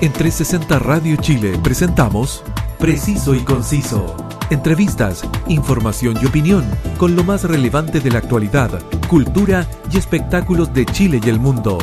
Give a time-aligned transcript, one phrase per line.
[0.00, 2.42] En 360 Radio Chile presentamos
[2.78, 4.16] Preciso y Conciso.
[4.50, 6.64] Entrevistas, información y opinión
[6.98, 11.78] con lo más relevante de la actualidad, cultura y espectáculos de Chile y el mundo.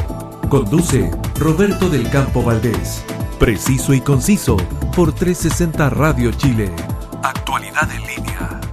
[0.50, 3.04] Conduce Roberto del Campo Valdés.
[3.40, 4.58] Preciso y Conciso
[4.96, 6.72] por 360 Radio Chile.
[7.24, 8.71] Actualidad en línea.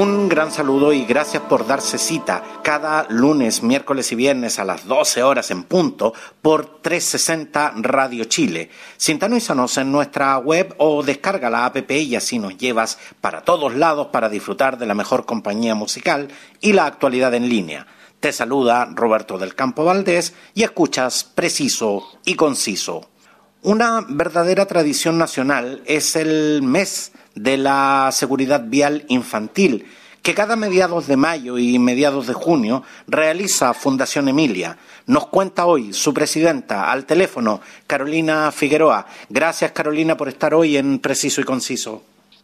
[0.00, 4.86] Un gran saludo y gracias por darse cita cada lunes, miércoles y viernes a las
[4.86, 8.70] 12 horas en punto por 360 Radio Chile.
[8.96, 14.06] Sintonízanos en nuestra web o descarga la app y así nos llevas para todos lados
[14.06, 16.28] para disfrutar de la mejor compañía musical
[16.62, 17.86] y la actualidad en línea.
[18.20, 23.10] Te saluda Roberto del Campo Valdés y escuchas preciso y conciso.
[23.62, 29.86] Una verdadera tradición nacional es el mes de la seguridad vial infantil,
[30.22, 34.76] que cada mediados de mayo y mediados de junio realiza Fundación Emilia.
[35.06, 39.06] Nos cuenta hoy su presidenta al teléfono, Carolina Figueroa.
[39.28, 42.02] Gracias, Carolina, por estar hoy en Preciso y Conciso.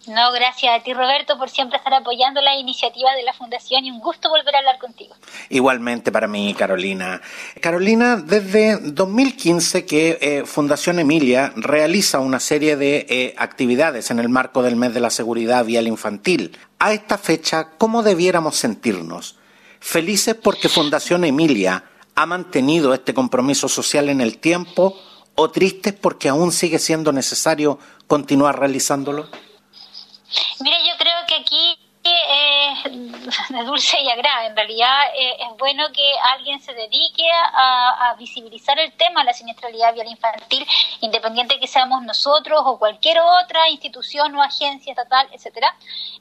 [0.08, 3.90] No, gracias a ti Roberto por siempre estar apoyando la iniciativa de la Fundación y
[3.90, 5.14] un gusto volver a hablar contigo.
[5.48, 7.20] Igualmente para mí, Carolina.
[7.60, 14.28] Carolina, desde 2015 que eh, Fundación Emilia realiza una serie de eh, actividades en el
[14.28, 16.56] marco del mes de la seguridad vial infantil.
[16.78, 19.36] A esta fecha, ¿cómo debiéramos sentirnos?
[19.80, 21.82] ¿Felices porque Fundación Emilia
[22.14, 24.96] ha mantenido este compromiso social en el tiempo
[25.34, 29.28] o tristes porque aún sigue siendo necesario continuar realizándolo?
[30.60, 31.78] Mira, yo creo que aquí
[33.48, 34.46] de dulce y agrada.
[34.46, 39.32] En realidad eh, es bueno que alguien se dedique a, visibilizar el tema de la
[39.32, 40.66] siniestralidad vial infantil,
[41.00, 45.74] independiente que seamos nosotros o cualquier otra institución o agencia estatal, etcétera.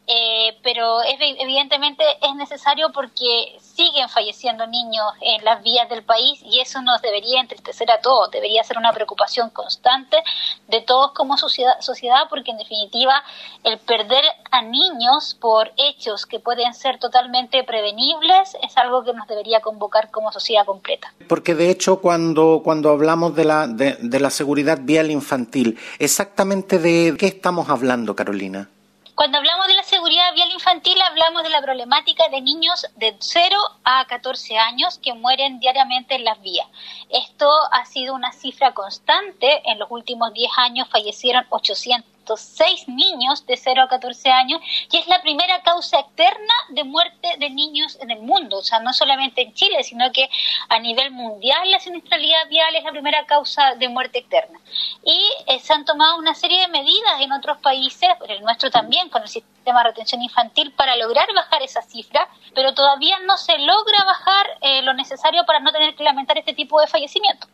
[0.08, 6.42] Eh, pero es, evidentemente es necesario porque siguen falleciendo niños en las vías del país
[6.44, 10.22] y eso nos debería entristecer a todos, debería ser una preocupación constante
[10.68, 13.24] de todos como sociedad, sociedad porque en definitiva
[13.64, 19.28] el perder a niños por hechos que pueden ser totalmente prevenibles es algo que nos
[19.28, 21.14] debería convocar como sociedad completa.
[21.28, 26.80] Porque de hecho cuando, cuando hablamos de la, de, de la seguridad vial infantil, exactamente
[26.80, 28.70] de qué estamos hablando, Carolina?
[29.16, 33.58] Cuando hablamos de la seguridad vial infantil, hablamos de la problemática de niños de 0
[33.86, 36.68] a 14 años que mueren diariamente en las vías.
[37.10, 39.62] Esto ha sido una cifra constante.
[39.72, 44.98] En los últimos 10 años fallecieron 800 seis niños de 0 a 14 años y
[44.98, 48.94] es la primera causa externa de muerte de niños en el mundo, o sea, no
[48.94, 50.30] solamente en Chile, sino que
[50.70, 54.60] a nivel mundial la siniestralidad vial es la primera causa de muerte externa.
[55.04, 59.10] Y eh, se han tomado una serie de medidas en otros países, el nuestro también,
[59.10, 63.58] con el sistema de retención infantil, para lograr bajar esa cifra, pero todavía no se
[63.60, 67.50] logra bajar eh, lo necesario para no tener que lamentar este tipo de fallecimientos.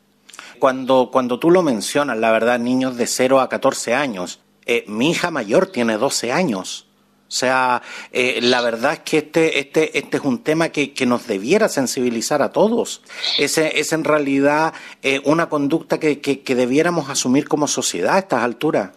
[0.59, 5.12] Cuando, cuando tú lo mencionas, la verdad, niños de 0 a 14 años, eh, mi
[5.12, 6.88] hija mayor tiene 12 años.
[7.32, 11.06] O sea, eh, la verdad es que este, este, este es un tema que, que
[11.06, 13.04] nos debiera sensibilizar a todos.
[13.38, 18.20] Es, es en realidad eh, una conducta que, que, que debiéramos asumir como sociedad a
[18.20, 18.90] estas alturas.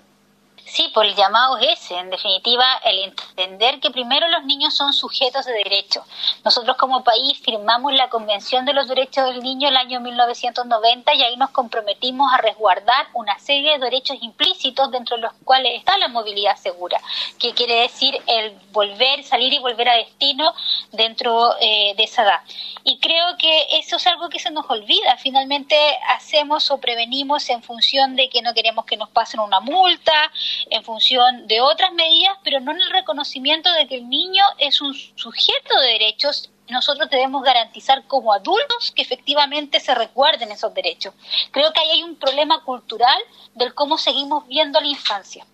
[0.74, 5.46] Sí, por el llamado ese, en definitiva, el entender que primero los niños son sujetos
[5.46, 6.02] de derecho.
[6.44, 11.22] Nosotros como país firmamos la Convención de los Derechos del Niño el año 1990 y
[11.22, 15.96] ahí nos comprometimos a resguardar una serie de derechos implícitos dentro de los cuales está
[15.96, 17.00] la movilidad segura,
[17.38, 20.54] que quiere decir el volver, salir y volver a destino
[20.90, 22.40] dentro eh, de esa edad.
[22.82, 25.16] Y creo que eso es algo que se nos olvida.
[25.18, 25.76] Finalmente
[26.08, 30.32] hacemos o prevenimos en función de que no queremos que nos pasen una multa,
[30.70, 34.80] en función de otras medidas, pero no en el reconocimiento de que el niño es
[34.80, 41.12] un sujeto de derechos nosotros debemos garantizar como adultos que efectivamente se recuerden esos derechos.
[41.50, 43.18] Creo que ahí hay un problema cultural
[43.54, 45.46] del cómo seguimos viendo la infancia.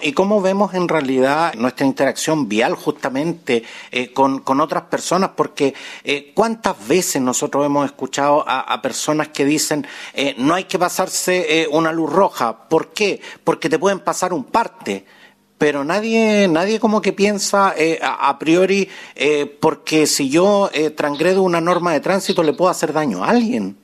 [0.00, 5.30] ¿Y cómo vemos en realidad nuestra interacción vial justamente eh, con, con, otras personas?
[5.36, 5.74] Porque
[6.04, 11.68] eh, cuántas veces nosotros hemos escuchado a, personas que dicen eh, no hay que pasarse
[11.70, 12.68] una luz roja.
[12.68, 13.20] ¿Por qué?
[13.44, 15.04] Porque te pueden pasar un parte
[15.62, 20.90] pero nadie, nadie como que piensa eh, a, a, priori, eh, porque si yo eh,
[20.90, 23.80] transgredo una norma de tránsito le puedo hacer daño a alguien.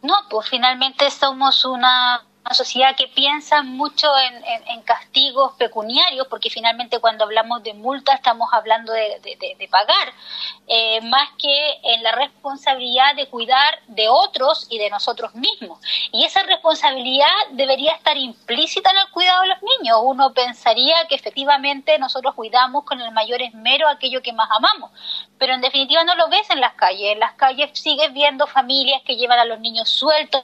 [0.00, 6.98] No, pues finalmente somos una una sociedad que piensa mucho en, castigos pecuniarios, porque finalmente
[6.98, 10.12] cuando hablamos de multa estamos hablando de, pagar,
[10.66, 15.78] eh, más que en la responsabilidad de cuidar de otros y de nosotros mismos.
[16.12, 19.98] Y esa responsabilidad debería estar implícita en el cuidado de los niños.
[20.02, 24.90] Uno pensaría que efectivamente nosotros cuidamos con el mayor esmero aquello que más amamos,
[25.38, 27.12] pero en definitiva no lo ves en las calles.
[27.12, 30.42] En las calles sigues viendo familias que llevan a los niños sueltos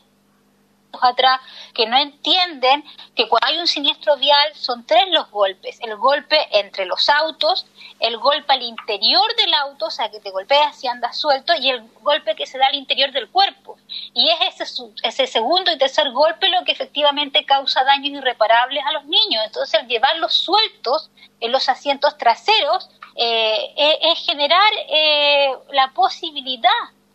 [1.00, 1.40] atrás
[1.74, 2.84] que no entienden
[3.14, 5.78] que cuando hay un siniestro vial son tres los golpes.
[5.82, 7.66] El golpe entre los autos,
[8.00, 11.70] el golpe al interior del auto, o sea, que te golpeas y andas suelto, y
[11.70, 13.76] el golpe que se da al interior del cuerpo.
[14.14, 18.92] Y es ese, ese segundo y tercer golpe lo que efectivamente causa daños irreparables a
[18.92, 19.42] los niños.
[19.46, 21.10] Entonces, el llevarlos sueltos
[21.40, 26.70] en los asientos traseros eh, es, generar eh, la posibilidad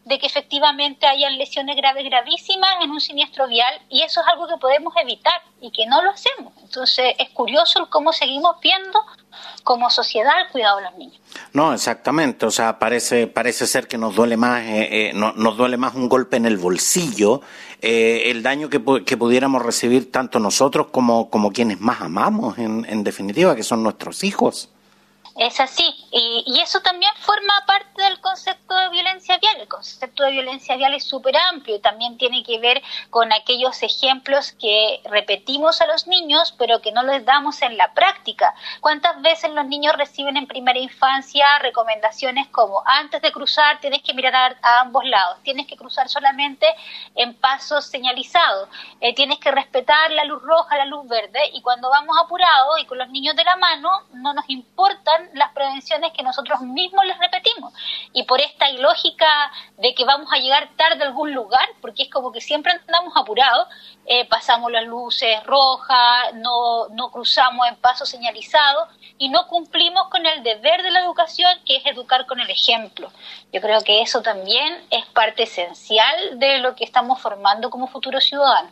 [0.06, 4.48] de que efectivamente hayan lesiones graves gravísimas en un siniestro vial y eso es algo
[4.48, 6.54] que podemos evitar y que no lo hacemos.
[6.64, 9.00] Entonces es curioso cómo seguimos viendo
[9.64, 11.20] como sociedad el cuidado de los niños.
[11.54, 12.48] No, exactamente.
[12.48, 16.10] O sea, parece parece ser que nos duele más eh, eh nos duele más un
[16.10, 17.42] golpe en el bolsillo,
[17.82, 22.86] eh, el daño que, que, pudiéramos recibir tanto nosotros como como quienes más amamos, en,
[22.90, 24.70] en definitiva, que son nuestros hijos.
[25.42, 29.56] Es así, y, eso también forma parte del concepto de violencia vial.
[29.60, 33.82] El concepto de violencia vial es súper amplio y también tiene que ver con aquellos
[33.82, 38.54] ejemplos que repetimos a los niños, pero que no les damos en la práctica.
[38.82, 44.14] ¿Cuántas veces los niños reciben en primera infancia recomendaciones como antes de cruzar tienes que
[44.14, 46.68] mirar a, ambos lados, tienes que cruzar solamente
[47.16, 51.90] en pasos señalizados, eh, tienes que respetar la luz roja, la luz verde, y cuando
[51.90, 56.24] vamos apurados y con los niños de la mano, no nos importan las prevenciones que
[56.24, 57.74] nosotros mismos les repetimos.
[58.14, 62.10] Y por esta ilógica de que vamos a llegar tarde a algún lugar, porque es
[62.10, 63.68] como que siempre andamos apurados,
[64.06, 68.88] eh, pasamos las luces rojas, no, no cruzamos en paso señalizado
[69.18, 73.12] y no cumplimos con el deber de la educación, que es educar con el ejemplo.
[73.54, 78.24] Yo creo que eso también es parte esencial de lo que estamos formando como futuros
[78.24, 78.72] ciudadanos.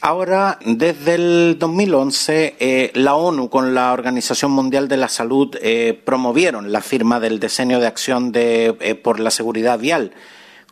[0.00, 6.00] Ahora, desde el 2011, eh, la ONU con la Organización Mundial de la Salud eh,
[6.04, 10.12] promovieron la firma del diseño de acción de, eh, por la seguridad vial,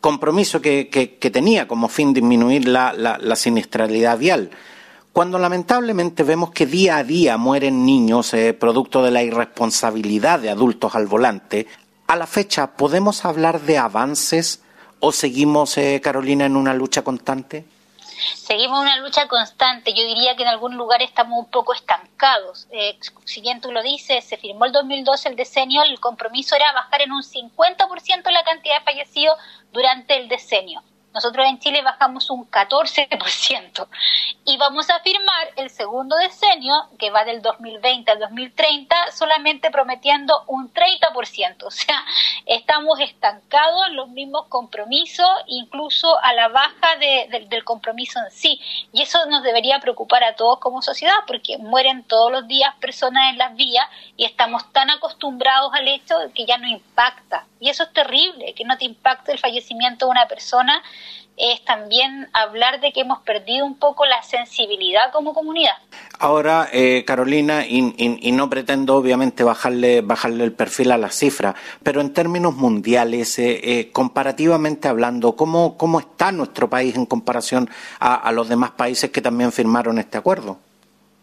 [0.00, 4.50] compromiso que, tenía como fin disminuir la, la, siniestralidad vial.
[5.12, 10.94] Cuando lamentablemente vemos que día a día mueren niños producto de la irresponsabilidad de adultos
[10.94, 11.66] al volante,
[12.06, 14.62] a la fecha, ¿podemos hablar de avances
[15.00, 17.64] o seguimos, Carolina, en una lucha constante?
[18.34, 19.92] Seguimos una lucha constante.
[19.94, 22.66] Yo diría que en algún lugar estamos un poco estancados.
[22.70, 26.72] Eh, si bien tú lo dices, se firmó el 2012 el decenio, el compromiso era
[26.72, 29.38] bajar en un 50% la cantidad de fallecidos
[29.72, 30.82] durante el decenio.
[31.16, 33.88] Nosotros en Chile bajamos un 14%
[34.44, 40.44] y vamos a firmar el segundo decenio, que va del 2020 al 2030, solamente prometiendo
[40.46, 41.64] un 30%.
[41.64, 42.04] O sea,
[42.44, 48.60] estamos estancados en los mismos compromisos, incluso a la baja del compromiso en sí.
[48.92, 53.30] Y eso nos debería preocupar a todos como sociedad, porque mueren todos los días personas
[53.30, 53.86] en las vías
[54.18, 57.46] y estamos tan acostumbrados al hecho que ya no impacta.
[57.58, 60.82] Y eso es terrible, que no te impacte el fallecimiento de una persona
[61.36, 65.74] es también hablar de que hemos perdido un poco la sensibilidad como comunidad.
[66.18, 67.82] Ahora, eh, Carolina, y,
[68.32, 73.60] no pretendo obviamente bajarle, bajarle el perfil a las cifras, pero en términos mundiales, eh,
[73.62, 77.68] eh, comparativamente hablando, ¿cómo, ¿cómo está nuestro país en comparación
[77.98, 80.58] a los demás países que también firmaron este acuerdo?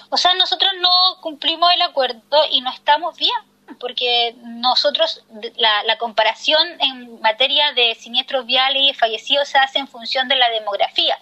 [0.10, 3.53] O sea, nosotros no cumplimos el acuerdo y no estamos bien
[3.84, 5.26] porque nosotros
[5.58, 10.50] la, comparación en materia de siniestros viales y fallecidos se hace en función de la
[10.52, 11.20] demografía.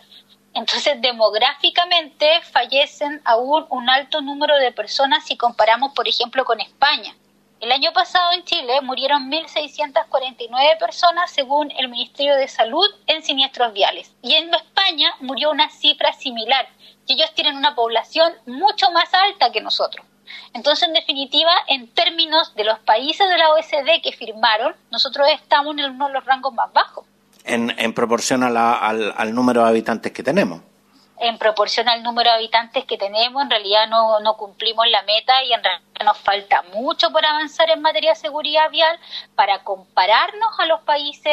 [0.54, 7.16] Entonces, demográficamente fallecen aún un alto número de personas si comparamos, por ejemplo, con España.
[7.62, 13.74] El año pasado en Chile murieron 1.649 personas según el Ministerio de Salud en siniestros
[13.74, 14.14] viales.
[14.22, 16.70] Y en España murió una cifra similar.
[17.08, 20.06] Y ellos tienen una población mucho más alta que nosotros.
[20.54, 25.78] Entonces, en definitiva, en términos de los países de la OECD que firmaron, nosotros estamos
[25.78, 27.06] en uno de los rangos más bajos.
[27.44, 30.62] En, en proporción al, número de habitantes que tenemos
[31.22, 35.44] en proporción al número de habitantes que tenemos, en realidad no, no cumplimos la meta
[35.44, 38.98] y en realidad nos falta mucho por avanzar en materia de seguridad vial
[39.36, 41.32] para compararnos a los países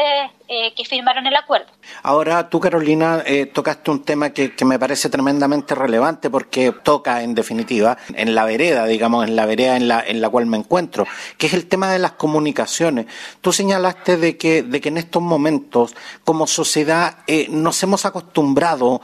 [0.49, 1.66] eh, que firmaron el acuerdo.
[2.02, 7.35] Ahora tú, Carolina, eh, tocaste un tema que, me parece tremendamente relevante porque toca, en
[7.35, 11.07] definitiva, en la vereda, digamos, en la vereda en la, en la cual me encuentro,
[11.38, 13.07] que es el tema de las comunicaciones.
[13.40, 19.00] Tú señalaste de que, de que en estos momentos, como sociedad, eh, nos hemos acostumbrado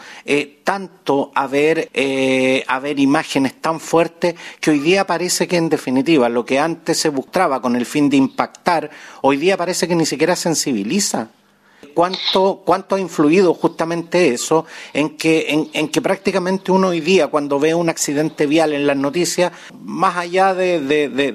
[0.74, 1.88] tanto a ver,
[2.66, 6.98] a ver imágenes tan fuertes que hoy día parece que, en definitiva, lo que antes
[6.98, 8.90] se buscaba con el fin de impactar,
[9.22, 11.28] hoy día parece que ni siquiera sensibiliza.
[11.94, 17.60] ¿Cuánto, cuánto ha influido justamente eso en que, en, que prácticamente uno hoy día, cuando
[17.60, 20.80] ve un accidente vial en las noticias, más allá de,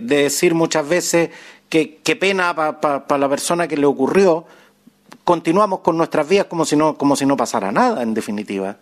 [0.01, 1.29] decir muchas veces
[1.69, 4.43] que, pena para la persona que le ocurrió,
[5.23, 8.75] continuamos con nuestras vías como si no, como si no pasara nada, en definitiva?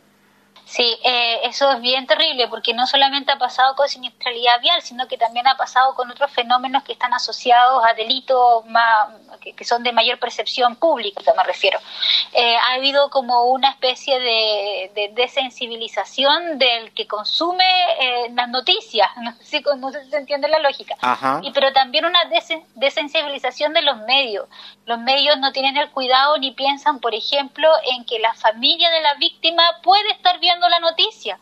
[0.67, 5.07] Sí, eh, eso es bien terrible porque no solamente ha pasado con siniestralidad vial, sino
[5.07, 9.07] que también ha pasado con otros fenómenos que están asociados a delitos más,
[9.39, 11.79] que, son de mayor percepción pública, me refiero.
[12.33, 17.63] Eh, ha habido como una especie de, desensibilización del que consume
[18.01, 20.97] eh, las noticias, no sé, si, se entiende la lógica,
[21.43, 22.19] y, pero también una
[22.75, 24.49] desensibilización de los medios.
[24.85, 29.01] Los medios no tienen el cuidado ni piensan, por ejemplo, en que la familia de
[29.01, 31.39] la víctima puede estar viendo la noticia.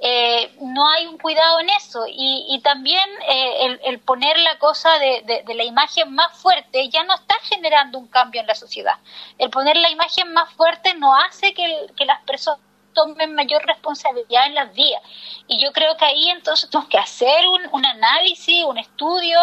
[0.00, 5.42] Eh, no hay un cuidado en eso y, también eh, el, poner la cosa de,
[5.52, 8.94] la imagen más fuerte ya no está generando un cambio en la sociedad.
[9.38, 12.60] El poner la imagen más fuerte no hace que, las personas
[12.94, 15.02] tomen mayor responsabilidad en las vías.
[15.48, 19.38] Y yo creo que ahí entonces tenemos que hacer un, análisis, un estudio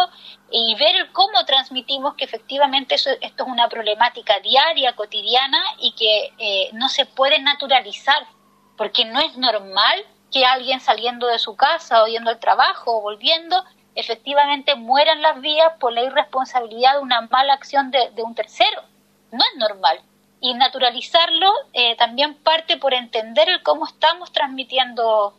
[0.52, 6.70] y ver cómo transmitimos que efectivamente esto es una problemática diaria, cotidiana y que eh,
[6.74, 8.26] no se puede naturalizar
[8.78, 13.02] porque no es normal que alguien saliendo de su casa o yendo al trabajo o
[13.02, 13.64] volviendo
[13.96, 18.82] efectivamente muera en las vías por la irresponsabilidad de una mala acción de, un tercero.
[19.32, 20.02] No es normal.
[20.42, 25.34] Y naturalizarlo eh, también parte por entender el cómo estamos transmitiendo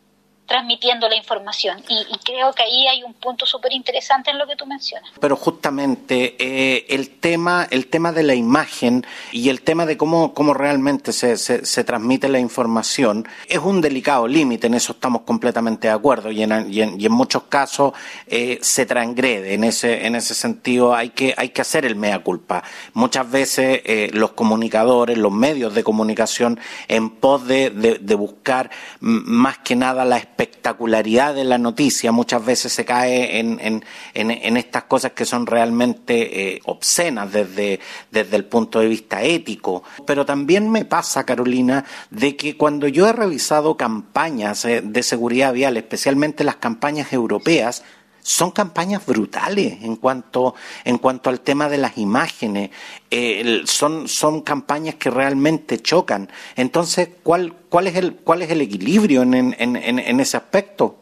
[0.47, 1.83] transmitiendo la información.
[1.88, 5.11] Y, creo que ahí hay un punto súper interesante en lo que tú mencionas.
[5.21, 10.35] Pero justamente eh, el tema el tema de la imagen y el tema de cómo,
[10.35, 15.88] cómo realmente se, se, transmite la información es un delicado límite, en eso estamos completamente
[15.88, 17.93] de acuerdo y en, y en, muchos casos
[18.26, 19.55] eh, se transgrede.
[19.55, 22.62] En ese, en ese sentido hay que, hay que hacer el mea culpa.
[22.93, 29.59] Muchas veces eh, los comunicadores, los medios de comunicación, en pos de, de buscar más
[29.59, 33.83] que nada la espectacularidad de la noticia muchas veces se cae en, en,
[34.14, 39.83] en, estas cosas que son realmente eh, obscenas desde, desde el punto de vista ético.
[40.05, 45.55] Pero también me pasa, Carolina, de que cuando yo he revisado campañas eh, de seguridad
[45.55, 47.83] vial, especialmente las campañas europeas,
[48.26, 52.71] son campañas brutales en cuanto, en cuanto al tema de las imágenes.
[53.09, 56.28] Eh, son, son campañas que realmente chocan.
[56.56, 60.97] Entonces, ¿cuál, cuál, es, el, cuál es el equilibrio en, en, en, ese aspecto?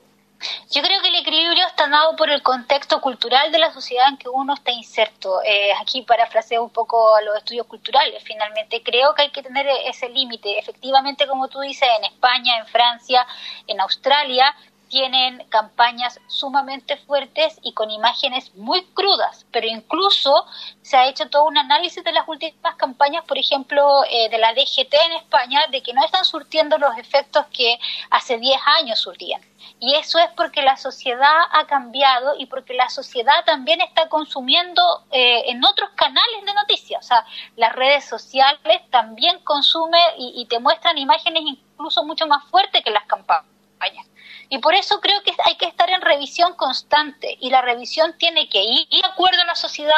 [0.70, 4.18] Yo creo que el equilibrio está dado por el contexto cultural de la sociedad en
[4.18, 5.40] que uno está inserto.
[5.46, 8.22] Eh, aquí parafraseo un poco a los estudios culturales.
[8.22, 10.58] Finalmente, creo que hay que tener ese límite.
[10.58, 13.26] Efectivamente, como tú dices, en España, en Francia,
[13.66, 14.54] en Australia,
[14.88, 20.46] tienen campañas sumamente fuertes y con imágenes muy crudas, pero incluso
[20.82, 24.52] se ha hecho todo un análisis de las últimas campañas, por ejemplo, eh, de la
[24.52, 27.78] DGT en España, de que no están surtiendo los efectos que
[28.10, 29.40] hace 10 años surtían.
[29.80, 34.82] Y eso es porque la sociedad ha cambiado y porque la sociedad también está consumiendo
[35.10, 37.04] eh, en otros canales de noticias.
[37.04, 37.26] O sea,
[37.56, 42.90] las redes sociales también consumen y, y te muestran imágenes incluso mucho más fuertes que
[42.90, 44.06] las campañas.
[44.48, 48.48] Y por eso creo que hay que estar en revisión constante y la revisión tiene
[48.48, 49.92] que ir de acuerdo a la sociedad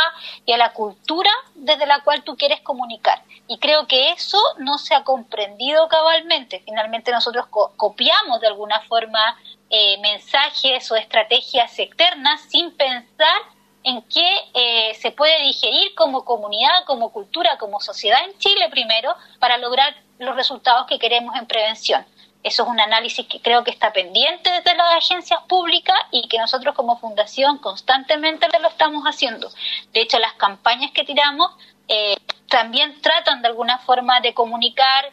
[0.44, 3.22] y a la cultura desde la cual tú quieres comunicar.
[3.48, 6.62] Y creo que eso no se ha comprendido cabalmente.
[6.64, 9.38] Finalmente nosotros copiamos de alguna forma
[9.70, 13.42] eh, mensajes o estrategias externas sin pensar
[13.82, 19.14] en qué eh, se puede digerir como comunidad, como cultura, como sociedad en Chile primero,
[19.38, 22.04] para lograr los resultados que queremos en prevención.
[22.46, 26.38] Eso es un análisis que creo que está pendiente desde las agencias públicas y que
[26.38, 29.50] nosotros como fundación constantemente lo estamos haciendo.
[29.92, 31.50] De hecho, las campañas que tiramos
[31.88, 32.14] eh,
[32.48, 35.06] también tratan de alguna forma de comunicar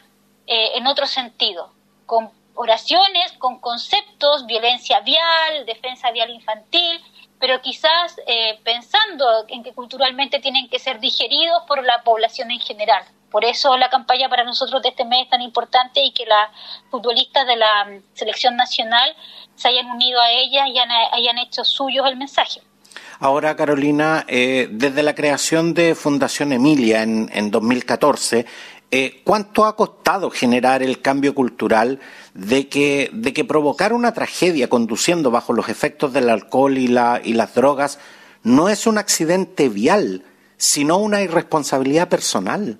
[0.45, 1.73] eh, en otro sentido,
[2.05, 7.03] con oraciones, con conceptos, violencia vial, defensa vial infantil,
[7.39, 12.59] pero quizás eh, pensando en que culturalmente tienen que ser digeridos por la población en
[12.59, 16.23] general Por eso la campaña para nosotros de este mes es tan importante y que
[16.27, 16.49] las
[16.91, 19.09] futbolistas de la selección nacional
[19.55, 22.61] se hayan unido a ella y hayan hecho suyos el mensaje.
[23.19, 28.45] Ahora, Carolina, eh, desde la creación de Fundación Emilia en, en 2014,
[28.91, 31.99] eh, ¿cuánto ha costado generar el cambio cultural
[32.35, 37.19] de que, de que provocar una tragedia conduciendo bajo los efectos del alcohol y, la,
[37.23, 37.97] y las drogas
[38.43, 40.23] no es un accidente vial,
[40.57, 42.77] sino una irresponsabilidad personal?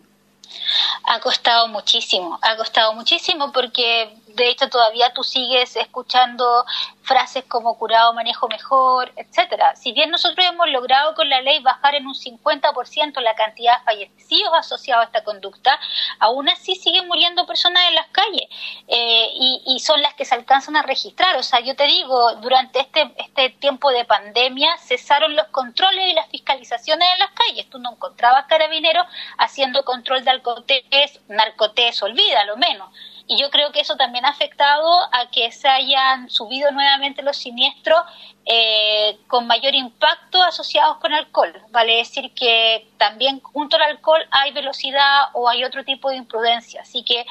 [1.06, 6.66] Ha costado muchísimo, ha costado muchísimo porque de hecho todavía tú sigues escuchando
[7.04, 9.76] frases como curado manejo mejor, etcétera.
[9.76, 13.84] Si bien nosotros hemos logrado con la ley bajar en un 50% la cantidad de
[13.84, 15.80] fallecidos asociados a esta conducta,
[16.20, 18.48] aún así siguen muriendo personas en las calles
[18.88, 21.36] eh, y, son las que se alcanzan a registrar.
[21.36, 26.14] O sea, yo te digo, durante este, este tiempo de pandemia cesaron los controles y
[26.14, 27.70] las fiscalizaciones en las calles.
[27.70, 29.06] Tú no encontrabas carabineros
[29.38, 32.90] haciendo control de alcotés, narcotés, olvida lo menos.
[33.26, 37.38] Y yo creo que eso también ha afectado a que se hayan subido nuevamente los
[37.38, 38.02] siniestros
[38.46, 41.54] eh, con mayor impacto asociados con alcohol.
[41.70, 46.82] Vale decir que también junto al alcohol hay velocidad o hay otro tipo de imprudencia.
[46.82, 47.26] Así que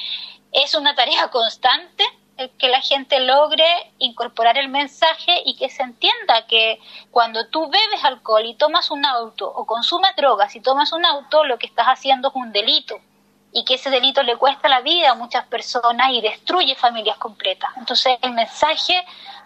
[0.52, 2.04] es una tarea constante
[2.58, 3.64] que la gente logre
[3.98, 6.80] incorporar el mensaje y que se entienda que
[7.10, 11.44] cuando tú bebes alcohol y tomas un auto o consumes drogas y tomas un auto,
[11.44, 12.98] lo que estás haciendo es un delito
[13.52, 17.70] y que ese delito le cuesta la vida a muchas personas y destruye familias completas.
[17.76, 18.94] Entonces el mensaje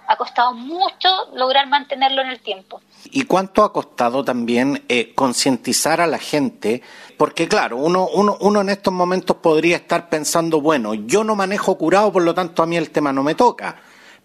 [0.06, 2.80] ha costado mucho lograr mantenerlo en el tiempo.
[3.10, 6.82] ¿Y cuánto ha costado también eh, concientizar a la gente?
[7.16, 11.76] Porque claro, uno, uno, uno en estos momentos podría estar pensando, bueno, yo no manejo
[11.76, 13.76] curado, por lo tanto a mí el tema no me toca.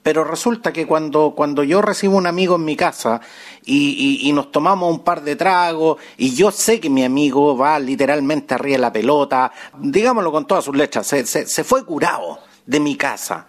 [0.03, 3.21] Pero resulta que cuando, cuando yo recibo un amigo en mi casa
[3.63, 7.77] y, y, nos tomamos un par de tragos y yo sé que mi amigo va
[7.77, 12.79] literalmente arriba de la pelota, digámoslo con todas sus letras, se, se, fue curado de
[12.79, 13.45] mi casa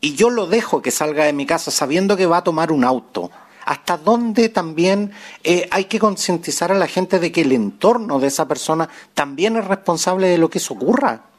[0.00, 2.84] y yo lo dejo que salga de mi casa sabiendo que va a tomar un
[2.84, 3.30] auto.
[3.66, 5.12] ¿Hasta dónde también
[5.44, 9.56] eh, hay que concientizar a la gente de que el entorno de esa persona también
[9.56, 11.29] es responsable de lo que eso ocurra?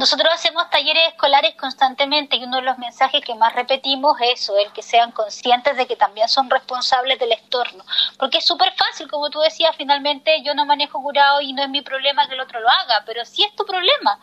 [0.00, 4.56] Nosotros hacemos talleres escolares constantemente y uno de los mensajes que más repetimos es eso,
[4.56, 7.84] el que sean conscientes de que también son responsables del entorno.
[8.18, 11.68] Porque es súper fácil, como tú decías, finalmente yo no manejo curado y no es
[11.68, 14.18] mi problema que el otro lo haga, pero sí es tu problema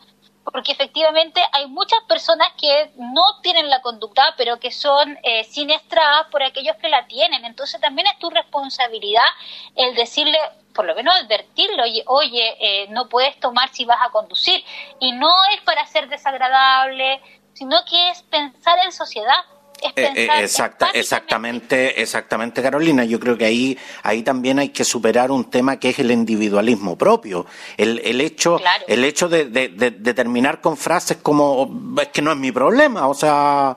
[0.52, 6.26] porque efectivamente hay muchas personas que no tienen la conducta, pero que son eh, siniestradas
[6.30, 7.44] por aquellos que la tienen.
[7.44, 9.24] Entonces también es tu responsabilidad
[9.74, 10.38] el decirle,
[10.74, 14.64] por lo menos advertirlo, oye, oye eh, no puedes tomar si vas a conducir.
[15.00, 17.20] Y no es para ser desagradable,
[17.54, 19.44] sino que es pensar en sociedad
[19.96, 23.04] eh, eh, exacta, exactamente, exactamente, Carolina.
[23.04, 26.96] Yo creo que ahí, ahí también hay que superar un tema que es el individualismo
[26.96, 27.46] propio.
[27.76, 32.32] El, el hecho, el hecho de, de, de, terminar con frases como es que no
[32.32, 33.76] es mi problema, o sea,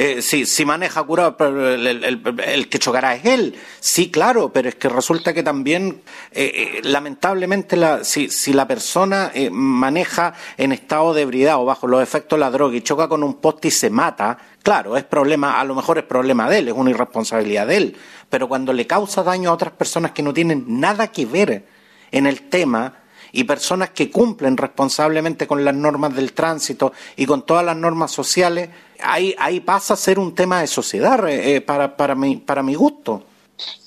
[0.00, 3.56] eh, si, si maneja curado, el, que chocará es él.
[3.80, 8.68] Sí, claro, pero es que resulta que también, eh, eh, lamentablemente, la, si, si la
[8.68, 13.08] persona maneja en estado de ebriedad o bajo los efectos de la droga y choca
[13.08, 16.58] con un poste y se mata, claro, es problema, a lo mejor es problema de
[16.58, 17.96] él, es una irresponsabilidad de él.
[18.28, 21.66] Pero cuando le causa daño a otras personas que no tienen nada que ver
[22.10, 22.94] en el tema,
[23.32, 28.10] y personas que cumplen responsablemente con las normas del tránsito y con todas las normas
[28.10, 32.62] sociales, ahí, ahí pasa a ser un tema de sociedad eh, para, para, mi, para
[32.62, 33.24] mi gusto.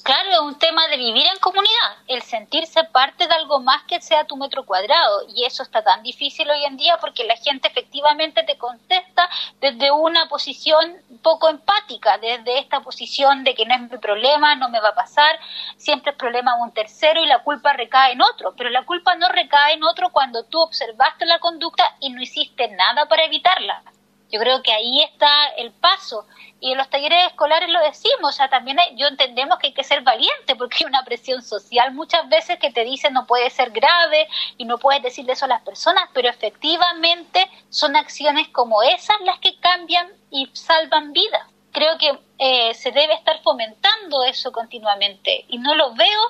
[0.03, 4.01] Claro, es un tema de vivir en comunidad, el sentirse parte de algo más que
[4.01, 5.21] sea tu metro cuadrado.
[5.34, 9.29] Y eso está tan difícil hoy en día porque la gente efectivamente te contesta
[9.62, 14.69] desde una posición poco empática, desde esta posición de que no es mi problema, no
[14.69, 15.39] me va a pasar,
[15.77, 18.53] siempre es problema de un tercero y la culpa recae en otro.
[18.57, 22.67] Pero la culpa no recae en otro cuando tú observaste la conducta y no hiciste
[22.69, 23.84] nada para evitarla.
[24.31, 26.25] Yo creo que ahí está el paso.
[26.59, 29.83] Y en los talleres escolares lo decimos, o sea, también yo entendemos que hay que
[29.83, 33.71] ser valiente porque hay una presión social muchas veces que te dicen no puede ser
[33.71, 39.19] grave y no puedes decirle eso a las personas, pero efectivamente son acciones como esas
[39.25, 41.47] las que cambian y salvan vidas.
[41.71, 46.21] Creo que eh, se debe estar fomentando eso continuamente y no lo veo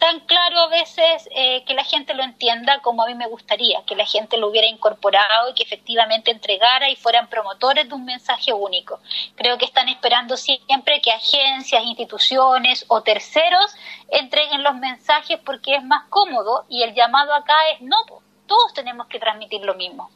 [0.00, 3.84] tan claro a veces eh, que la gente lo entienda como a mí me gustaría,
[3.84, 8.06] que la gente lo hubiera incorporado y que efectivamente entregara y fueran promotores de un
[8.06, 8.98] mensaje único.
[9.36, 13.76] Creo que están esperando siempre que agencias, instituciones o terceros
[14.08, 17.98] entreguen los mensajes porque es más cómodo y el llamado acá es no,
[18.46, 20.10] todos tenemos que transmitir lo mismo.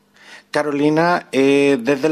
[0.55, 2.09] Carolina, eh, desde,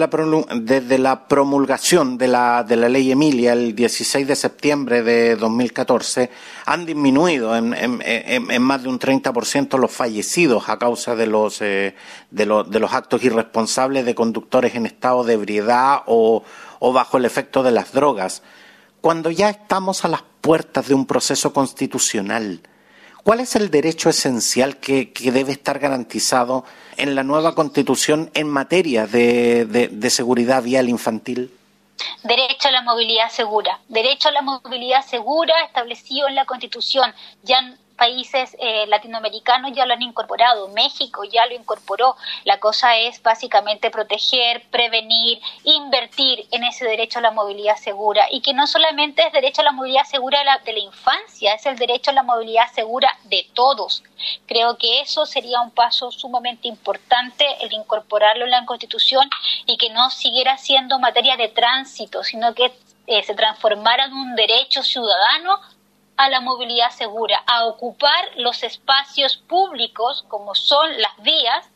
[0.98, 6.28] la promulgación de la, de la ley Emilia el 16 de septiembre de 2014,
[6.66, 11.94] han disminuido en, más de un 30% los fallecidos a causa de los, eh,
[12.32, 16.42] de, de, los actos irresponsables de conductores en estado de ebriedad o
[16.80, 18.42] bajo el efecto de las drogas.
[19.00, 22.60] Cuando ya estamos a las puertas de un proceso constitucional,
[23.22, 26.64] ¿Cuál es el derecho esencial que, debe estar garantizado
[26.96, 31.56] en la nueva Constitución en materia de, seguridad vial infantil?
[32.24, 33.78] Derecho a la movilidad segura.
[33.88, 37.14] Derecho a la movilidad segura establecido en la Constitución.
[37.44, 42.16] Ya países eh, latinoamericanos ya lo han incorporado, México ya lo incorporó.
[42.42, 48.40] La cosa es básicamente proteger, prevenir, invertir en ese derecho a la movilidad segura y
[48.40, 52.10] que no solamente es derecho a la movilidad segura de la, infancia, es el derecho
[52.10, 54.02] a la movilidad segura de todos.
[54.46, 59.30] Creo que eso sería un paso sumamente importante el incorporarlo en la Constitución
[59.64, 62.72] y que no siguiera siendo materia de tránsito, sino que
[63.06, 65.60] eh, se transformara en un derecho ciudadano
[66.16, 71.68] a la movilidad segura, a ocupar los espacios públicos como son las vías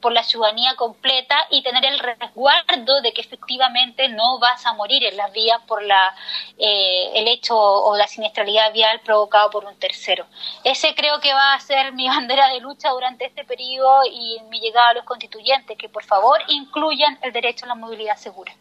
[0.00, 5.04] por la ciudadanía completa y tener el resguardo de que efectivamente no vas a morir
[5.04, 6.14] en las vías por la,
[6.58, 10.26] eh, el hecho o la siniestralidad vial provocado por un tercero.
[10.64, 14.60] Ese creo que va a ser mi bandera de lucha durante este periodo y mi
[14.60, 18.52] llegada a los constituyentes, que por favor incluyan el derecho a la movilidad segura.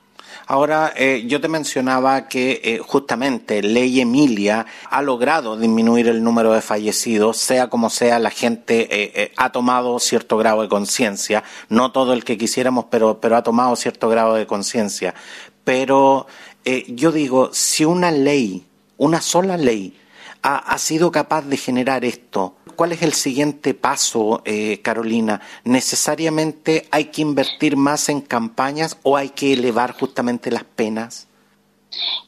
[0.48, 6.54] Ahora, eh, yo te mencionaba que eh, justamente Ley Emilia ha logrado disminuir el número
[6.54, 11.92] de fallecidos, sea como sea, la gente eh, ha tomado cierto grado de conciencia, no
[11.92, 15.14] todo el que quisiéramos, pero, pero ha tomado cierto grado de conciencia.
[15.64, 16.28] Pero
[16.88, 18.66] yo digo, si una ley,
[18.98, 19.96] una sola ley,
[20.42, 25.42] ha, sido capaz de generar esto, ¿cuál es el siguiente paso, eh, Carolina?
[25.66, 31.28] ¿Necesariamente hay que invertir más en campañas o hay que elevar justamente las penas?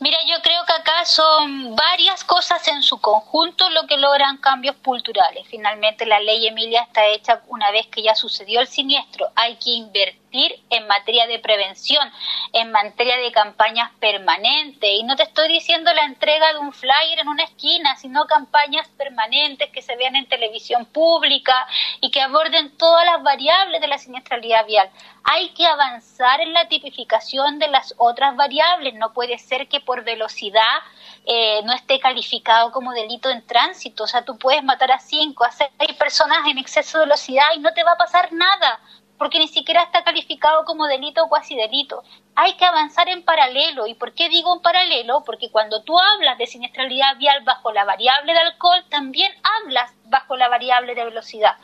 [0.02, 4.76] Mira, yo creo que acá son varias cosas en su conjunto lo que logran cambios
[4.84, 5.48] culturales.
[5.50, 9.30] Finalmente, la ley Emilia está hecha una vez que ya sucedió el siniestro.
[9.36, 12.10] Hay que invertir en materia de prevención,
[12.54, 14.90] en materia de campañas permanentes.
[14.94, 18.88] Y no te estoy diciendo la entrega de un flyer en una esquina, sino campañas
[18.98, 21.68] permanentes que se vean en televisión pública
[22.00, 24.90] y que aborden todas las variables de la siniestralidad vial.
[25.24, 28.94] Hay que avanzar en la tipificación de las otras variables.
[28.96, 30.80] No puede ser que por velocidad
[31.26, 34.06] eh, no esté calificado como delito en tránsito.
[34.06, 37.60] O sea, tú puedes matar a cinco, a seis personas en exceso de velocidad y
[37.60, 38.80] no te va a pasar nada
[39.22, 42.02] porque ni siquiera está calificado como delito o cuasi delito.
[42.34, 43.86] Hay que avanzar en paralelo.
[43.86, 45.22] ¿Y por qué digo en paralelo?
[45.24, 50.38] Porque cuando tú hablas de siniestralidad vial bajo la variable de alcohol, también hablas bajo
[50.38, 51.56] la variable de velocidad.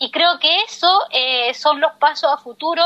[0.00, 2.82] Y creo que eso eh, son los pasos a futuro,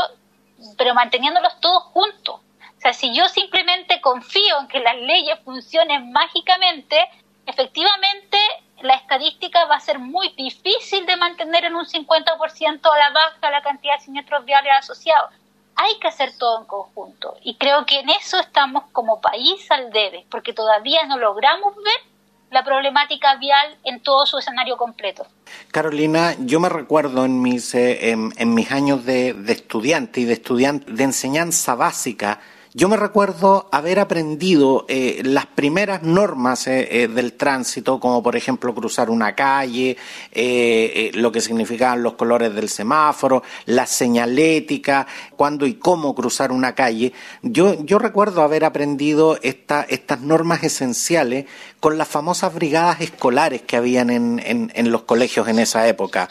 [0.76, 2.34] pero manteniéndolos todos juntos.
[2.34, 7.02] O sea, si yo simplemente confío en que las leyes funcionen mágicamente,
[7.46, 8.36] efectivamente
[8.82, 13.50] la estadística va a ser muy difícil de mantener en un 50% a la baja
[13.50, 15.30] la cantidad de siniestros viales asociados.
[15.76, 19.90] Hay que hacer todo en conjunto y creo que en eso estamos como país al
[19.90, 22.18] debe, porque todavía no logramos ver
[22.50, 25.26] la problemática vial en todo su escenario completo.
[25.70, 30.32] Carolina, yo me recuerdo en mis, eh, en, mis años de, de estudiante y de
[30.32, 32.40] estudiante de enseñanza básica,
[32.78, 38.36] yo me recuerdo haber aprendido eh, las primeras normas eh, eh, del tránsito, como por
[38.36, 39.96] ejemplo cruzar una calle,
[41.14, 47.12] lo que significaban los colores del semáforo, la señalética, cuándo y cómo cruzar una calle.
[47.42, 51.46] Yo, recuerdo haber aprendido estas normas esenciales
[51.80, 56.28] con las famosas brigadas escolares que habían en, en los colegios en esa época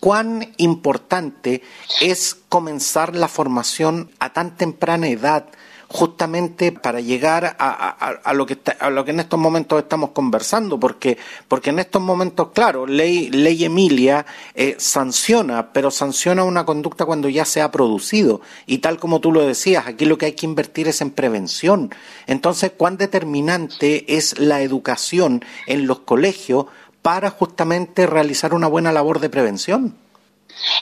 [0.00, 1.60] cuán importante
[2.00, 5.46] es comenzar la formación a tan temprana edad
[5.88, 11.16] justamente para llegar a, lo que a lo que en estos momentos estamos conversando, porque,
[11.48, 17.30] porque en estos momentos, claro, ley, ley Emilia eh, sanciona, pero sanciona una conducta cuando
[17.30, 18.42] ya se ha producido.
[18.66, 21.90] Y tal como tú lo decías, aquí lo que hay que invertir es en prevención.
[22.26, 26.66] Entonces, ¿cuán determinante es la educación en los colegios
[27.00, 29.96] para justamente realizar una buena labor de prevención?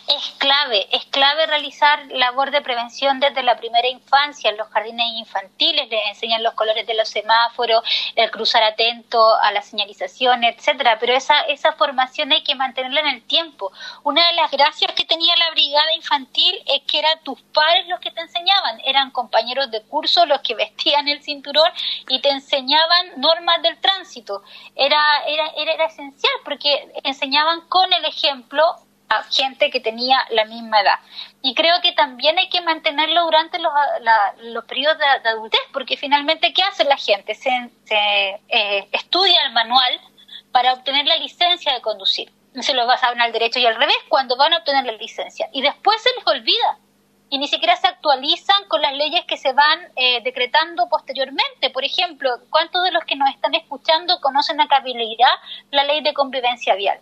[0.09, 0.26] Es
[0.73, 6.09] es clave realizar labor de prevención desde la primera infancia, en los jardines infantiles, les
[6.09, 7.83] enseñan los colores de los semáforos,
[8.15, 13.09] el cruzar atento a la señalización, etcétera, pero esa, esa formación hay que mantenerla en
[13.09, 13.71] el tiempo.
[14.03, 18.01] Una de las gracias que tenía la brigada infantil es que eran tus padres los
[18.01, 21.71] que te enseñaban, eran compañeros de curso los que vestían el cinturón
[22.09, 24.43] y te enseñaban normas del tránsito.
[24.75, 28.65] Era, era, era, era esencial porque enseñaban con el ejemplo
[29.31, 30.99] gente que tenía la misma edad.
[31.43, 33.73] Y creo que también hay que mantenerlo durante los,
[34.43, 37.35] los periodos de, adultez, porque finalmente, ¿qué hace la gente?
[37.35, 37.71] Se,
[38.49, 40.01] eh, estudia el manual
[40.53, 42.33] para obtener la licencia de conducir.
[42.61, 45.49] Se lo basaban al derecho y al revés cuando van a obtener la licencia.
[45.53, 46.79] Y después se les olvida
[47.29, 51.71] y ni siquiera se actualizan con las leyes que se van eh, decretando posteriormente.
[51.71, 55.29] Por ejemplo, ¿cuántos de los que nos están escuchando conocen a cabalidad
[55.71, 57.01] la ley de convivencia vial?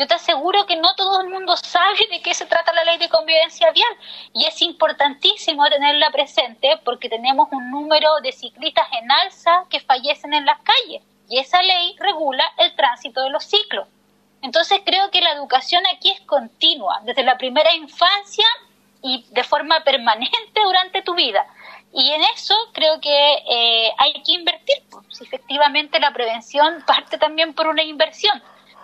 [0.00, 2.96] Yo te aseguro que no todo el mundo sabe de qué se trata la ley
[2.96, 3.92] de convivencia vial
[4.32, 10.32] y es importantísimo tenerla presente porque tenemos un número de ciclistas en alza que fallecen
[10.32, 13.86] en las calles y esa ley regula el tránsito de los ciclos.
[14.40, 18.46] Entonces creo que la educación aquí es continua, desde la primera infancia
[19.02, 21.46] y de forma permanente durante tu vida.
[21.92, 24.82] Y en eso creo que eh, hay que invertir.
[24.90, 28.42] Pues, efectivamente la prevención parte también por una inversión.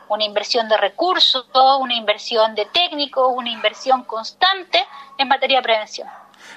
[0.08, 1.46] Una inversión de recursos,
[1.80, 4.86] una inversión de técnicos, una inversión constante
[5.18, 6.08] en materia de prevención.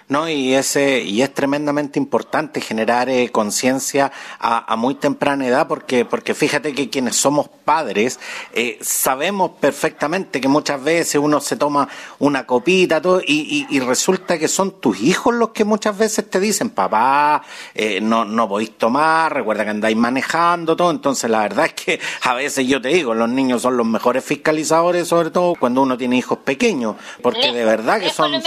[0.10, 6.04] No, y, ese, y es tremendamente importante generar eh, conciencia a, muy temprana edad, porque,
[6.04, 8.20] porque fíjate que quienes somos padres
[8.52, 14.40] eh, sabemos perfectamente que muchas veces uno se toma una copita todo, y, y, resulta
[14.40, 17.44] que son tus hijos los que muchas veces te dicen, papá,
[17.76, 20.90] eh, no, no podéis tomar, recuerda que andáis manejando todo.
[20.90, 24.26] Entonces, la verdad es que a veces yo te digo, los niños son los mejores
[24.26, 28.42] fiscalizadores, sobre todo cuando uno tiene hijos pequeños, porque de verdad que son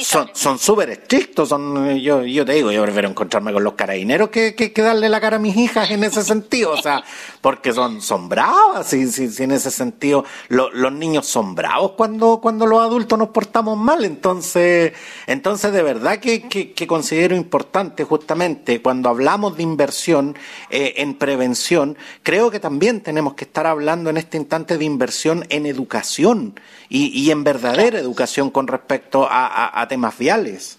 [0.00, 1.48] son son súper estrictos.
[1.48, 5.20] Son, yo, yo te digo, yo prefiero encontrarme con los carabineros que, que, darle la
[5.20, 6.72] cara a mis hijas en ese sentido.
[6.72, 7.04] O sea,
[7.40, 9.04] porque son, son bravas, y,
[9.42, 14.04] en ese sentido los niños son bravos cuando, cuando los adultos nos portamos mal.
[14.04, 14.92] Entonces,
[15.26, 20.36] entonces de verdad que, que, considero importante justamente cuando hablamos de inversión
[20.70, 25.46] eh, en prevención, creo que también tenemos que estar hablando en este instante de inversión
[25.48, 30.78] en educación y, y en verdadera educación con respecto a, a temas viales.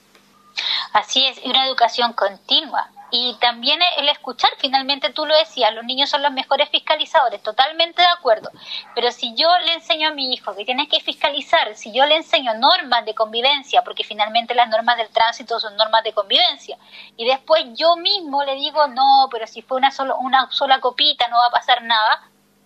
[0.94, 2.90] Así es, y una educación continua.
[3.12, 8.02] Y también el escuchar, finalmente tú lo decías, los niños son los mejores fiscalizadores, totalmente
[8.02, 8.50] de acuerdo.
[8.94, 12.18] Pero si yo le enseño a mi hijo que tiene que fiscalizar, si yo le
[12.18, 16.78] enseño normas de convivencia, porque finalmente las normas del tránsito son normas de convivencia,
[17.16, 21.28] y después yo mismo le digo, no, pero si fue una, solo, una sola copita
[21.28, 22.22] no va a pasar nada,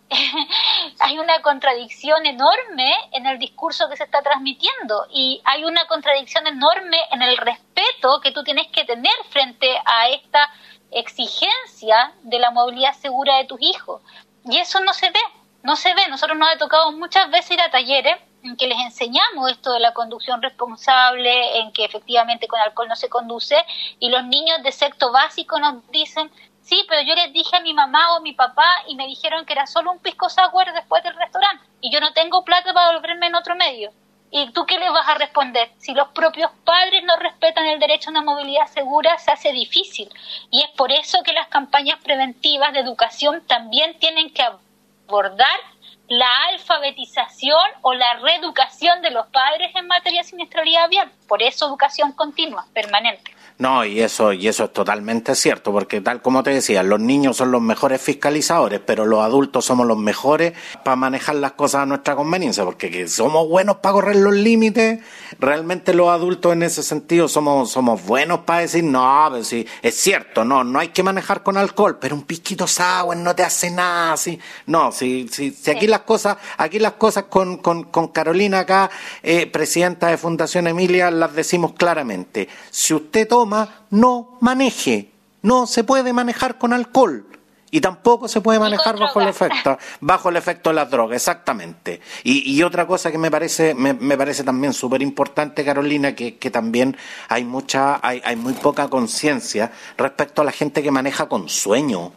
[1.00, 6.48] hay una contradicción enorme en el discurso que se está transmitiendo y hay una contradicción
[6.48, 10.50] enorme en el respeto que tú tienes que tener frente a esta
[10.92, 14.02] exigencia de la movilidad segura de tus hijos.
[14.46, 15.20] Y eso no se ve,
[15.64, 16.08] no se ve.
[16.10, 19.80] Nosotros nos ha tocado muchas veces ir a talleres en que les enseñamos esto de
[19.80, 23.56] la conducción responsable, en que efectivamente con alcohol no se conduce,
[24.00, 26.32] y los niños de sexto básico nos dicen,
[26.70, 29.44] Sí, pero yo les dije a mi mamá o a mi papá y me dijeron
[29.44, 32.92] que era solo un pisco sour después del restaurante y yo no tengo plata para
[32.94, 33.92] volverme en otro medio.
[34.30, 35.72] ¿Y tú qué les vas a responder?
[35.80, 40.10] Si los propios padres no respetan el derecho a una movilidad segura, se hace difícil.
[40.52, 45.60] Y es por eso que las campañas preventivas de educación también tienen que abordar
[46.08, 51.12] la alfabetización o la reeducación de los padres en materia de siniestralidad vial.
[51.28, 53.39] Por eso educación continua, permanente.
[53.60, 57.36] No, y eso, y eso es totalmente cierto, porque tal como te decía, los niños
[57.36, 60.54] son los mejores fiscalizadores, pero los adultos somos los mejores
[60.86, 65.02] para manejar las cosas a nuestra conveniencia, porque somos buenos para correr los límites,
[65.40, 69.96] realmente los adultos en ese sentido somos, somos buenos para decir, no, pues sí, es
[69.96, 73.70] cierto, no, no hay que manejar con alcohol, pero un piquito sour no te hace
[73.70, 78.08] nada, sí, no, si, si, si aquí las cosas, aquí las cosas con, con, con
[78.08, 78.90] Carolina acá,
[79.22, 83.49] eh, presidenta de Fundación Emilia, las decimos claramente, si usted toma
[83.90, 85.12] no maneje.
[85.42, 87.26] No se puede manejar con alcohol.
[87.72, 92.02] Y tampoco se puede manejar bajo el efecto, bajo el efecto de las drogas, exactamente.
[92.24, 97.44] Y, otra cosa que me parece, me, parece también súper importante, Carolina, que, también hay
[97.46, 102.12] mucha, hay, hay muy poca conciencia respecto a la gente que maneja con sueño.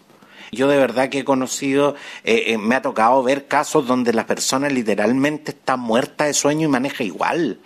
[0.53, 4.27] Yo de verdad que he conocido, eh, eh, me ha tocado ver casos donde la
[4.27, 7.61] persona literalmente está muerta de sueño y maneja igual.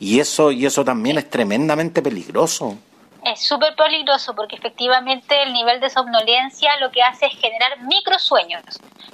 [0.00, 2.78] Y eso, y eso también es tremendamente peligroso
[3.32, 8.62] es súper peligroso porque efectivamente el nivel de somnolencia lo que hace es generar microsueños.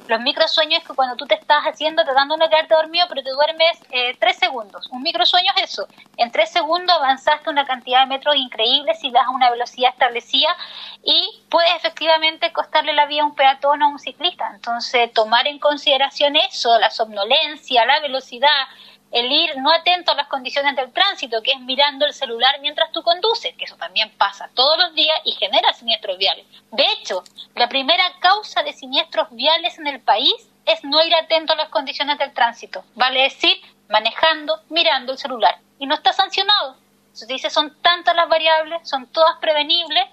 [0.06, 3.30] Los microsueños es que cuando tú te estás haciendo, tratando de quedarte dormido, pero te
[3.30, 4.86] duermes eh, tres segundos.
[4.90, 5.86] Un microsueño es eso.
[6.18, 10.54] En tres segundos avanzaste una cantidad de metros increíbles y vas a una velocidad establecida
[11.02, 14.50] y puede efectivamente costarle la vida a un peatón o a un ciclista.
[14.54, 18.68] Entonces, tomar en consideración eso, la somnolencia, la velocidad,
[19.12, 22.90] el ir no atento a las condiciones del tránsito, que es mirando el celular mientras
[22.92, 26.46] tú conduces, que eso también pasa todos los días y genera siniestros viales.
[26.72, 27.22] De hecho,
[27.54, 30.34] la primera causa de siniestros viales en el país
[30.66, 32.84] es no ir atento a las condiciones del tránsito.
[32.94, 33.56] Vale decir,
[33.88, 35.58] manejando, mirando el celular.
[35.78, 36.76] Y no está sancionado.
[37.12, 40.04] Se dice, son tantas las variables, son todas prevenibles,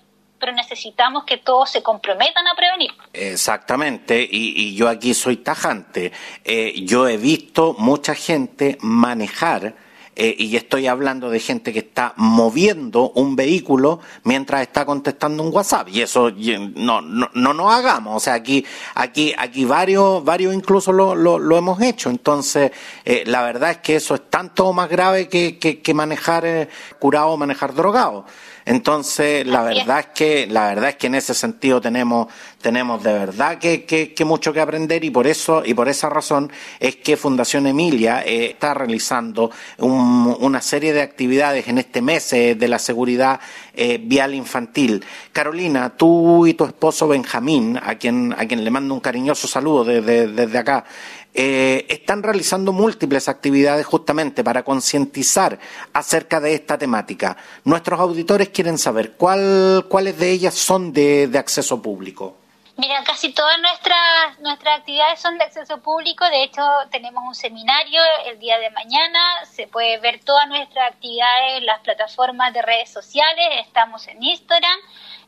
[0.41, 2.91] pero necesitamos que todos se comprometan a prevenir.
[3.13, 6.11] Exactamente, y, yo aquí soy tajante.
[6.43, 9.75] Eh, yo he visto mucha gente manejar
[10.13, 15.53] eh, y estoy hablando de gente que está moviendo un vehículo mientras está contestando un
[15.53, 16.29] WhatsApp y eso
[16.75, 21.57] no no no nos hagamos o sea aquí aquí aquí varios varios incluso lo, lo,
[21.57, 22.73] hemos hecho entonces
[23.05, 26.67] eh, la verdad es que eso es tanto más grave que, que, manejar eh,
[26.99, 28.25] curado o manejar drogado
[28.65, 32.27] entonces, la verdad es que, la verdad es que en ese sentido tenemos,
[32.61, 36.51] tenemos de verdad que, que, mucho que aprender y por eso, y por esa razón
[36.79, 42.55] es que Fundación Emilia eh, está realizando una serie de actividades en este mes eh,
[42.55, 43.39] de la seguridad
[43.73, 45.03] eh, vial infantil.
[45.31, 49.83] Carolina, tú y tu esposo Benjamín, a quien, a quien le mando un cariñoso saludo
[49.83, 50.85] desde, desde acá,
[51.33, 55.59] eh, están realizando múltiples actividades justamente para concientizar
[55.93, 57.37] acerca de esta temática.
[57.63, 62.35] Nuestros auditores quieren saber cuál, cuáles de ellas son de, acceso público.
[62.75, 66.25] Mira, casi todas nuestras, nuestras actividades son de acceso público.
[66.25, 69.45] De hecho, tenemos un seminario el día de mañana.
[69.45, 73.45] Se puede ver todas nuestras actividades en las plataformas de redes sociales.
[73.65, 74.79] Estamos en Instagram,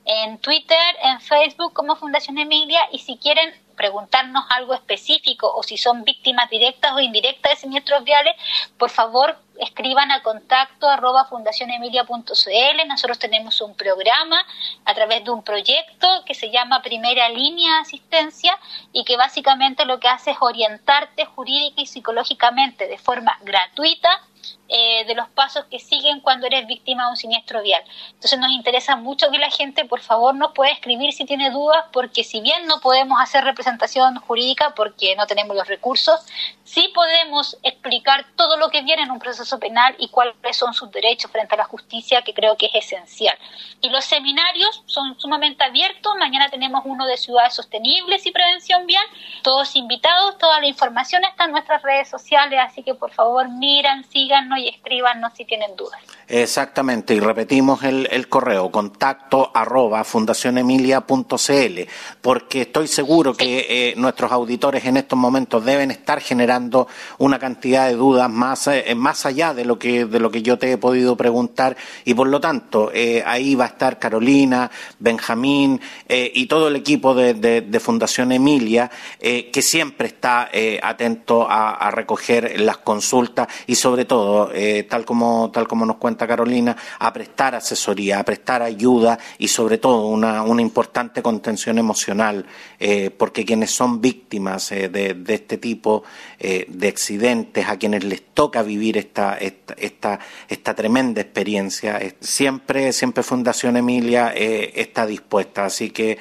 [0.04, 2.82] en Twitter, en Facebook como Fundación Emilia.
[2.92, 8.04] Y si quieren preguntarnos algo específico o si son víctimas directas o indirectas de siniestros
[8.04, 8.36] viales,
[8.78, 12.88] por favor escriban a contacto arroba fundacionemilia.cl.
[12.88, 14.46] Nosotros tenemos un programa
[14.86, 18.58] a través de un proyecto que se llama Primera Línea de Asistencia
[18.92, 24.22] y que básicamente lo que hace es orientarte jurídica y psicológicamente de forma gratuita
[24.70, 27.84] eh, de los pasos que siguen cuando eres víctima de un siniestro vial.
[28.14, 31.86] Entonces nos interesa mucho que la gente, por favor, nos pueda escribir si tiene dudas,
[31.92, 36.26] porque si bien no podemos hacer representación jurídica porque no tenemos los recursos,
[36.64, 40.90] sí podemos explicar todo lo que viene en un proceso penal y cuáles son sus
[40.92, 43.38] derechos frente a la justicia, que creo que es esencial.
[43.82, 46.16] Y los seminarios son sumamente abiertos.
[46.18, 49.06] Mañana tenemos uno de ciudades sostenibles y prevención vial.
[49.44, 54.04] Todos invitados, toda la información está en nuestras redes sociales, así que por favor miran,
[54.34, 56.02] síganos y escríbanos si tienen dudas.
[56.28, 61.82] Exactamente, y repetimos el, correo, contacto arroba fundacionemilia.cl,
[62.22, 67.88] porque estoy seguro que eh, nuestros auditores en estos momentos deben estar generando una cantidad
[67.88, 70.78] de dudas más, eh, más allá de lo, que, de lo que yo te he
[70.78, 76.68] podido preguntar, y por lo tanto, eh, ahí va a estar Carolina, Benjamín y todo
[76.68, 80.50] el equipo de, Fundación Emilia, que siempre está
[80.82, 85.98] atento a, a recoger las consultas y sobre todo eh, tal, como, tal como nos
[85.98, 91.78] cuenta Carolina, a prestar asesoría, a prestar ayuda y sobre todo una, una importante contención
[91.78, 92.46] emocional,
[92.80, 96.04] eh, porque quienes son víctimas eh, de, este tipo
[96.40, 103.78] de accidentes, a quienes les toca vivir esta, esta, esta, tremenda experiencia, siempre, siempre Fundación
[103.78, 105.66] Emilia está dispuesta.
[105.66, 106.18] Así que,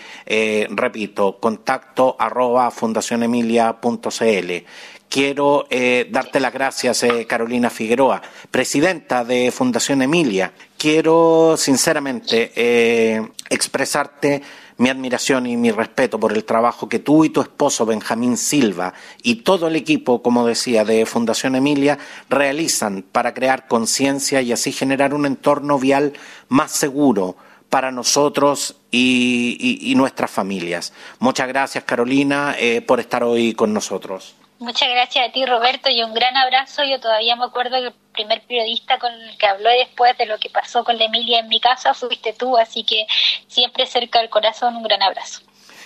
[0.70, 4.52] repito, contacto arroba fundacionemilia.cl
[5.12, 10.54] quiero eh, darte las gracias, eh, Carolina Figueroa, presidenta de Fundación Emilia.
[10.78, 14.40] Quiero sinceramente eh, expresarte
[14.78, 18.94] mi admiración y mi respeto por el trabajo que tú y tu esposo Benjamín Silva
[19.22, 21.98] y todo el equipo, como decía, de Fundación Emilia
[22.30, 26.14] realizan para crear conciencia y así generar un entorno vial
[26.48, 27.36] más seguro
[27.68, 30.94] para nosotros y, nuestras familias.
[31.18, 34.36] Muchas gracias, Carolina, por estar hoy con nosotros.
[34.62, 36.84] Muchas gracias a ti, Roberto, y un gran abrazo.
[36.84, 40.38] Yo todavía me acuerdo que el primer periodista con el que habló después de lo
[40.38, 43.06] que pasó con la Emilia en mi casa fuiste tú, así que
[43.48, 45.40] siempre cerca del corazón, un gran abrazo.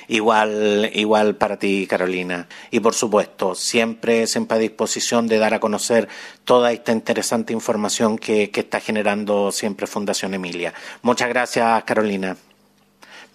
[0.08, 2.48] Igual, igual para ti, Carolina.
[2.70, 6.06] Y por supuesto, siempre, siempre a disposición de dar a conocer
[6.44, 10.74] toda esta interesante información que, que está generando siempre Fundación Emilia.
[11.00, 12.36] Muchas gracias, Carolina.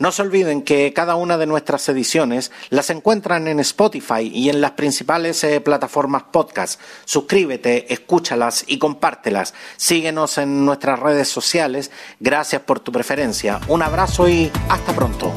[0.02, 4.60] No se olviden que cada una de nuestras ediciones las encuentran en Spotify y en
[4.60, 6.82] las principales eh, plataformas podcast.
[7.06, 9.54] Suscríbete, escúchalas y compártelas.
[9.78, 11.92] Síguenos en nuestras redes sociales.
[12.20, 13.62] Gracias por tu preferencia.
[13.68, 15.32] Un abrazo y hasta pronto.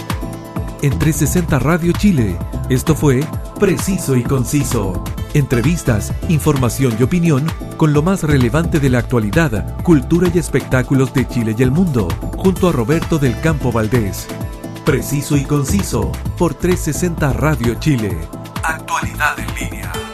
[0.85, 2.37] En 360 Radio Chile,
[2.69, 3.25] esto fue
[3.59, 5.03] Preciso y Conciso.
[5.33, 7.47] Entrevistas, información y opinión
[7.79, 12.09] con lo más relevante de la actualidad, cultura y espectáculos de Chile y el mundo,
[12.37, 14.27] junto a Roberto del Campo Valdés.
[14.85, 18.19] Preciso y conciso por 360 Radio Chile.
[18.63, 20.14] Actualidad en línea.